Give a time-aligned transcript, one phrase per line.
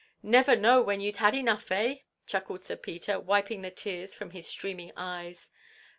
[0.23, 4.31] "Never know when you 've had enough, eh?" chuckled Sir Peter, wiping the tears from
[4.31, 5.51] his streaming eyes.